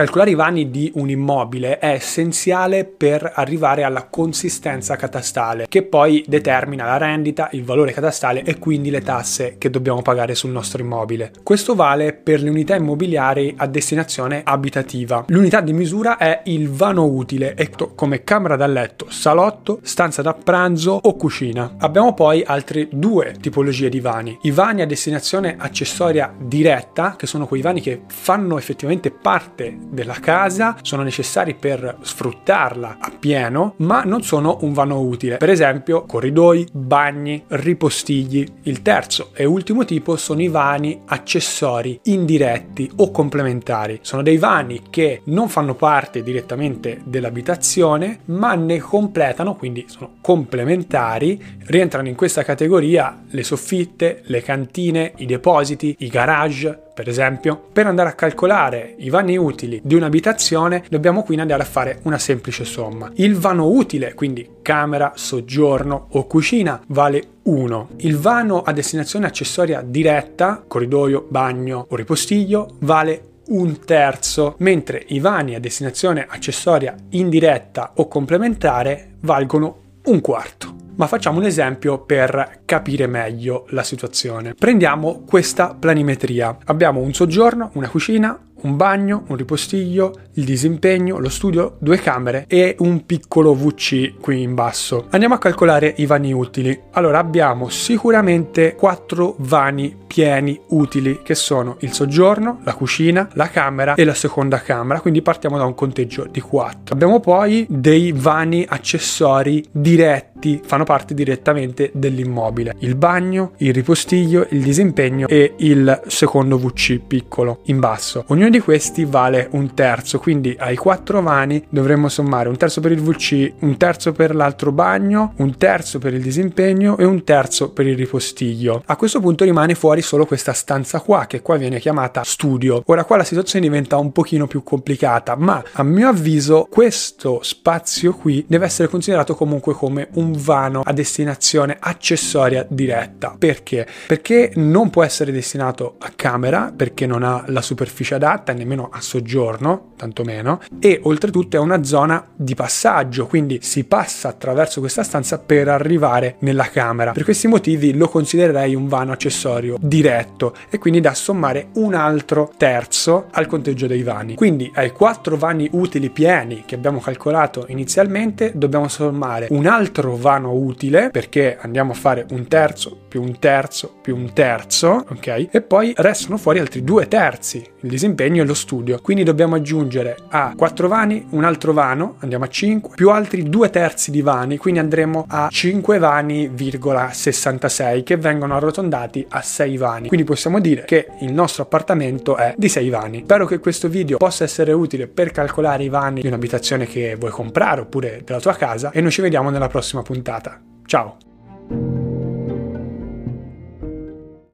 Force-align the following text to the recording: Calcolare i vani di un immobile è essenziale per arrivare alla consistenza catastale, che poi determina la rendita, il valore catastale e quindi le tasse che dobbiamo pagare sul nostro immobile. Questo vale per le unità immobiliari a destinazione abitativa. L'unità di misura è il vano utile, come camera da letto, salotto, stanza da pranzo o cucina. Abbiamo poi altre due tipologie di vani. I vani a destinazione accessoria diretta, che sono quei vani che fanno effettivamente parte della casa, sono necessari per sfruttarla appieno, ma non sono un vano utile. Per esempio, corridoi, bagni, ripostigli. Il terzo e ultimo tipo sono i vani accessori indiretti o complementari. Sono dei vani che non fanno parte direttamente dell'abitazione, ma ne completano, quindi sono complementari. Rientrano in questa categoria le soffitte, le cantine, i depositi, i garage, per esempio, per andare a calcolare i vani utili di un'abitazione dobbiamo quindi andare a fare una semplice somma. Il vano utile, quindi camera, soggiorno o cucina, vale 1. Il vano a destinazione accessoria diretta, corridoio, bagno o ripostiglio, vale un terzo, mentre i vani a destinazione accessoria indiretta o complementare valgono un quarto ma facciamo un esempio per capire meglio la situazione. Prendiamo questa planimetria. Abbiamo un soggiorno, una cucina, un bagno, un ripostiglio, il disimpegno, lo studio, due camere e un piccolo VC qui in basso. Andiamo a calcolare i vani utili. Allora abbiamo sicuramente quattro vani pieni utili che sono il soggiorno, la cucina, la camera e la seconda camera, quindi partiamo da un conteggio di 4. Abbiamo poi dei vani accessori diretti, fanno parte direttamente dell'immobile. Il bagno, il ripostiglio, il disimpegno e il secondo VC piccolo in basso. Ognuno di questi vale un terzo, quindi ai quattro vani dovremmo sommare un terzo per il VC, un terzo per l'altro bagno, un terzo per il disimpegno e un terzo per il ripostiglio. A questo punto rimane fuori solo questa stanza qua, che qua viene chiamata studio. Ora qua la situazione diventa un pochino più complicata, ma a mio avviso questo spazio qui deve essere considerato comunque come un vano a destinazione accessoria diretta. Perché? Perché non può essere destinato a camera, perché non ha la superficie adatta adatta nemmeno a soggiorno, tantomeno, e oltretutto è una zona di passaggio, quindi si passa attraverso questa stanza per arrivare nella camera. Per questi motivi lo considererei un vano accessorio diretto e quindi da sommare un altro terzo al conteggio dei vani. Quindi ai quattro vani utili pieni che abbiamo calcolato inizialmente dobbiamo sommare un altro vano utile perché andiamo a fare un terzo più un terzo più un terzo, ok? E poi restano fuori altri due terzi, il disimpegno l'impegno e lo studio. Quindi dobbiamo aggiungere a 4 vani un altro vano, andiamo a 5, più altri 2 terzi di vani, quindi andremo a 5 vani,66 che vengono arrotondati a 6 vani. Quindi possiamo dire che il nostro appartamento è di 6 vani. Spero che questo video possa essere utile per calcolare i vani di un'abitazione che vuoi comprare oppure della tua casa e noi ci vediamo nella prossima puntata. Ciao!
Calcolare 0.00 0.30
i 0.30 0.34
vani 0.34 0.70
di 0.70 0.90
un 0.94 1.10
immobile 1.10 1.78
è 1.78 1.88
essenziale 1.88 2.86
per 2.86 3.32
arrivare 3.34 3.82
alla 3.82 4.06
consistenza 4.06 4.96
catastale, 4.96 5.66
che 5.68 5.82
poi 5.82 6.24
determina 6.26 6.86
la 6.86 6.96
rendita, 6.96 7.50
il 7.52 7.64
valore 7.64 7.92
catastale 7.92 8.42
e 8.42 8.58
quindi 8.58 8.88
le 8.88 9.02
tasse 9.02 9.56
che 9.58 9.68
dobbiamo 9.68 10.00
pagare 10.00 10.34
sul 10.34 10.52
nostro 10.52 10.80
immobile. 10.80 11.32
Questo 11.42 11.74
vale 11.74 12.14
per 12.14 12.40
le 12.40 12.48
unità 12.48 12.76
immobiliari 12.76 13.52
a 13.58 13.66
destinazione 13.66 14.40
abitativa. 14.42 15.26
L'unità 15.26 15.60
di 15.60 15.74
misura 15.74 16.16
è 16.16 16.40
il 16.44 16.70
vano 16.70 17.04
utile, 17.04 17.54
come 17.94 18.24
camera 18.24 18.56
da 18.56 18.66
letto, 18.66 19.04
salotto, 19.10 19.80
stanza 19.82 20.22
da 20.22 20.32
pranzo 20.32 20.98
o 20.98 21.14
cucina. 21.14 21.74
Abbiamo 21.78 22.14
poi 22.14 22.42
altre 22.42 22.88
due 22.90 23.34
tipologie 23.38 23.90
di 23.90 24.00
vani. 24.00 24.38
I 24.44 24.50
vani 24.50 24.80
a 24.80 24.86
destinazione 24.86 25.56
accessoria 25.58 26.32
diretta, 26.38 27.16
che 27.18 27.26
sono 27.26 27.46
quei 27.46 27.60
vani 27.60 27.82
che 27.82 28.00
fanno 28.06 28.56
effettivamente 28.56 29.10
parte 29.10 29.88
della 29.90 30.18
casa, 30.20 30.76
sono 30.82 31.02
necessari 31.02 31.54
per 31.54 31.96
sfruttarla 32.00 32.98
appieno, 33.00 33.74
ma 33.78 34.02
non 34.02 34.22
sono 34.22 34.58
un 34.62 34.72
vano 34.72 35.00
utile. 35.00 35.36
Per 35.36 35.50
esempio, 35.50 36.04
corridoi, 36.04 36.66
bagni, 36.72 37.44
ripostigli. 37.48 38.46
Il 38.62 38.82
terzo 38.82 39.30
e 39.34 39.44
ultimo 39.44 39.84
tipo 39.84 40.16
sono 40.16 40.42
i 40.42 40.48
vani 40.48 41.02
accessori 41.06 41.98
indiretti 42.04 42.90
o 42.96 43.10
complementari. 43.10 43.98
Sono 44.02 44.22
dei 44.22 44.38
vani 44.38 44.82
che 44.90 45.22
non 45.24 45.48
fanno 45.48 45.74
parte 45.74 46.22
direttamente 46.22 47.00
dell'abitazione, 47.04 48.20
ma 48.26 48.54
ne 48.54 48.78
completano, 48.78 49.56
quindi 49.56 49.84
sono 49.88 50.14
complementari. 50.20 51.42
Rientrano 51.66 52.08
in 52.08 52.14
questa 52.14 52.42
categoria 52.42 53.22
le 53.28 53.42
soffitte, 53.42 54.22
le 54.26 54.42
cantine, 54.42 55.12
i 55.16 55.26
depositi, 55.26 55.96
i 55.98 56.08
garage, 56.08 56.88
per 56.92 57.08
esempio, 57.08 57.60
per 57.72 57.86
andare 57.86 58.08
a 58.08 58.14
calcolare 58.14 58.94
i 58.98 59.10
vani 59.10 59.36
utili 59.36 59.80
di 59.82 59.94
un'abitazione 59.94 60.84
dobbiamo 60.88 61.22
quindi 61.22 61.42
andare 61.42 61.62
a 61.62 61.66
fare 61.66 62.00
una 62.02 62.18
semplice 62.18 62.64
somma. 62.64 63.10
Il 63.14 63.36
vano 63.36 63.68
utile, 63.68 64.14
quindi 64.14 64.48
camera, 64.62 65.12
soggiorno 65.14 66.08
o 66.10 66.26
cucina, 66.26 66.80
vale 66.88 67.22
1. 67.42 67.88
Il 67.98 68.18
vano 68.18 68.62
a 68.62 68.72
destinazione 68.72 69.26
accessoria 69.26 69.82
diretta, 69.84 70.62
corridoio, 70.66 71.26
bagno 71.28 71.86
o 71.88 71.96
ripostiglio, 71.96 72.76
vale 72.80 73.24
un 73.48 73.80
terzo, 73.84 74.54
mentre 74.58 75.02
i 75.08 75.18
vani 75.18 75.54
a 75.54 75.60
destinazione 75.60 76.26
accessoria 76.28 76.94
indiretta 77.10 77.92
o 77.96 78.06
complementare 78.06 79.14
valgono 79.20 79.76
un 80.04 80.20
quarto 80.20 80.88
ma 80.96 81.06
facciamo 81.06 81.38
un 81.38 81.44
esempio 81.44 81.98
per 82.04 82.62
capire 82.64 83.06
meglio 83.06 83.66
la 83.70 83.82
situazione. 83.82 84.54
Prendiamo 84.54 85.22
questa 85.26 85.74
planimetria. 85.74 86.56
Abbiamo 86.66 87.00
un 87.00 87.12
soggiorno, 87.12 87.70
una 87.74 87.88
cucina, 87.88 88.38
un 88.62 88.76
bagno, 88.76 89.24
un 89.28 89.36
ripostiglio, 89.36 90.12
il 90.34 90.44
disimpegno, 90.44 91.18
lo 91.18 91.28
studio, 91.28 91.76
due 91.78 91.98
camere 91.98 92.44
e 92.48 92.76
un 92.78 93.04
piccolo 93.06 93.54
VC 93.54 94.14
qui 94.20 94.42
in 94.42 94.54
basso. 94.54 95.06
Andiamo 95.10 95.34
a 95.34 95.38
calcolare 95.38 95.94
i 95.98 96.06
vani 96.06 96.32
utili. 96.32 96.78
Allora 96.92 97.18
abbiamo 97.18 97.68
sicuramente 97.68 98.74
quattro 98.74 99.34
vani 99.38 99.96
pieni 100.06 100.60
utili 100.68 101.20
che 101.22 101.34
sono 101.34 101.76
il 101.80 101.92
soggiorno, 101.92 102.60
la 102.64 102.74
cucina, 102.74 103.28
la 103.34 103.48
camera 103.48 103.94
e 103.94 104.04
la 104.04 104.14
seconda 104.14 104.60
camera, 104.60 105.00
quindi 105.00 105.22
partiamo 105.22 105.56
da 105.56 105.64
un 105.64 105.74
conteggio 105.74 106.26
di 106.30 106.40
4. 106.40 106.94
Abbiamo 106.94 107.20
poi 107.20 107.66
dei 107.68 108.12
vani 108.12 108.66
accessori 108.68 109.64
diretti, 109.70 110.60
fanno 110.64 110.84
parte 110.84 111.14
direttamente 111.14 111.90
dell'immobile. 111.94 112.74
Il 112.80 112.96
bagno, 112.96 113.52
il 113.58 113.72
ripostiglio, 113.72 114.46
il 114.50 114.62
disimpegno 114.62 115.28
e 115.28 115.54
il 115.58 116.02
secondo 116.06 116.58
VC 116.58 116.98
piccolo 116.98 117.60
in 117.64 117.78
basso. 117.78 118.24
Ognuno 118.28 118.49
di 118.50 118.60
questi 118.60 119.04
vale 119.04 119.48
un 119.52 119.74
terzo, 119.74 120.18
quindi 120.18 120.54
ai 120.58 120.76
quattro 120.76 121.22
vani 121.22 121.64
dovremmo 121.68 122.08
sommare 122.08 122.48
un 122.48 122.56
terzo 122.56 122.80
per 122.80 122.92
il 122.92 123.00
VC, 123.00 123.52
un 123.60 123.76
terzo 123.76 124.12
per 124.12 124.34
l'altro 124.34 124.72
bagno, 124.72 125.34
un 125.36 125.56
terzo 125.56 125.98
per 125.98 126.14
il 126.14 126.20
disimpegno 126.20 126.98
e 126.98 127.04
un 127.04 127.24
terzo 127.24 127.70
per 127.70 127.86
il 127.86 127.96
ripostiglio. 127.96 128.82
A 128.86 128.96
questo 128.96 129.20
punto 129.20 129.44
rimane 129.44 129.74
fuori 129.74 130.02
solo 130.02 130.26
questa 130.26 130.52
stanza 130.52 131.00
qua, 131.00 131.26
che 131.26 131.42
qua 131.42 131.56
viene 131.56 131.78
chiamata 131.78 132.22
studio. 132.24 132.82
Ora 132.86 133.04
qua 133.04 133.16
la 133.16 133.24
situazione 133.24 133.66
diventa 133.66 133.96
un 133.96 134.12
pochino 134.12 134.46
più 134.46 134.62
complicata, 134.62 135.36
ma 135.36 135.62
a 135.72 135.82
mio 135.82 136.08
avviso 136.08 136.66
questo 136.70 137.40
spazio 137.42 138.12
qui 138.14 138.44
deve 138.46 138.66
essere 138.66 138.88
considerato 138.88 139.34
comunque 139.34 139.74
come 139.74 140.08
un 140.14 140.32
vano 140.36 140.82
a 140.84 140.92
destinazione 140.92 141.76
accessoria 141.78 142.66
diretta. 142.68 143.34
Perché? 143.38 143.86
Perché 144.06 144.52
non 144.56 144.90
può 144.90 145.04
essere 145.04 145.32
destinato 145.32 145.96
a 145.98 146.10
camera, 146.14 146.72
perché 146.74 147.06
non 147.06 147.22
ha 147.22 147.44
la 147.46 147.62
superficie 147.62 148.16
adatta 148.16 148.39
adatta 148.40 148.52
nemmeno 148.52 148.88
a 148.90 149.00
soggiorno, 149.00 149.92
tantomeno, 149.96 150.60
e 150.78 151.00
oltretutto 151.02 151.56
è 151.56 151.60
una 151.60 151.84
zona 151.84 152.26
di 152.34 152.54
passaggio, 152.54 153.26
quindi 153.26 153.58
si 153.62 153.84
passa 153.84 154.28
attraverso 154.28 154.80
questa 154.80 155.02
stanza 155.02 155.38
per 155.38 155.68
arrivare 155.68 156.36
nella 156.40 156.64
camera. 156.64 157.12
Per 157.12 157.24
questi 157.24 157.46
motivi 157.46 157.96
lo 157.96 158.08
considererei 158.08 158.74
un 158.74 158.88
vano 158.88 159.12
accessorio 159.12 159.76
diretto 159.80 160.54
e 160.70 160.78
quindi 160.78 161.00
da 161.00 161.14
sommare 161.14 161.68
un 161.74 161.94
altro 161.94 162.50
terzo 162.56 163.26
al 163.32 163.46
conteggio 163.46 163.86
dei 163.86 164.02
vani. 164.02 164.34
Quindi 164.34 164.70
ai 164.74 164.90
quattro 164.90 165.36
vani 165.36 165.68
utili 165.72 166.10
pieni 166.10 166.64
che 166.64 166.74
abbiamo 166.74 167.00
calcolato 167.00 167.66
inizialmente 167.68 168.52
dobbiamo 168.54 168.88
sommare 168.88 169.48
un 169.50 169.66
altro 169.66 170.16
vano 170.16 170.52
utile 170.52 171.10
perché 171.10 171.58
andiamo 171.60 171.92
a 171.92 171.94
fare 171.94 172.26
un 172.30 172.46
terzo 172.48 172.96
più 173.08 173.22
un 173.22 173.38
terzo 173.38 173.98
più 174.00 174.16
un 174.16 174.32
terzo, 174.32 175.04
ok? 175.08 175.48
E 175.50 175.60
poi 175.62 175.92
restano 175.96 176.36
fuori 176.36 176.58
altri 176.58 176.82
due 176.82 177.08
terzi, 177.08 177.64
il 177.80 177.88
disimpegno 177.88 178.29
l'impegno 178.30 178.42
e 178.42 178.46
lo 178.46 178.54
studio. 178.54 178.98
Quindi 179.02 179.24
dobbiamo 179.24 179.56
aggiungere 179.56 180.16
a 180.28 180.54
4 180.56 180.88
vani 180.88 181.26
un 181.30 181.44
altro 181.44 181.74
vano, 181.74 182.16
andiamo 182.20 182.44
a 182.44 182.48
5, 182.48 182.94
più 182.94 183.10
altri 183.10 183.42
2 183.48 183.70
terzi 183.70 184.10
di 184.10 184.20
vani, 184.22 184.56
quindi 184.56 184.80
andremo 184.80 185.26
a 185.28 185.48
5 185.50 185.98
vani,66 185.98 188.02
che 188.02 188.16
vengono 188.16 188.56
arrotondati 188.56 189.26
a 189.28 189.42
6 189.42 189.76
vani. 189.76 190.08
Quindi 190.08 190.26
possiamo 190.26 190.58
dire 190.60 190.84
che 190.84 191.08
il 191.20 191.32
nostro 191.32 191.62
appartamento 191.64 192.36
è 192.36 192.54
di 192.56 192.68
6 192.68 192.88
vani. 192.88 193.20
Spero 193.24 193.46
che 193.46 193.58
questo 193.58 193.88
video 193.88 194.16
possa 194.16 194.44
essere 194.44 194.72
utile 194.72 195.08
per 195.08 195.32
calcolare 195.32 195.82
i 195.84 195.88
vani 195.88 196.20
di 196.20 196.26
un'abitazione 196.26 196.86
che 196.86 197.16
vuoi 197.18 197.30
comprare 197.30 197.80
oppure 197.82 198.22
della 198.24 198.40
tua 198.40 198.54
casa 198.54 198.90
e 198.92 199.00
noi 199.00 199.10
ci 199.10 199.22
vediamo 199.22 199.50
nella 199.50 199.68
prossima 199.68 200.02
puntata. 200.02 200.60
Ciao! 200.86 201.29